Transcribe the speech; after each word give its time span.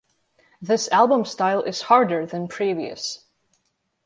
This 0.59 0.89
album 0.91 1.25
style 1.25 1.61
is 1.61 1.83
harder 1.83 2.25
than 2.25 2.47
previous. 2.47 3.23